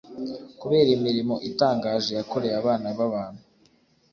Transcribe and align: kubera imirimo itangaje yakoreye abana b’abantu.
kubera 0.59 0.89
imirimo 0.97 1.35
itangaje 1.49 2.11
yakoreye 2.19 2.55
abana 2.61 2.87
b’abantu. 2.97 3.41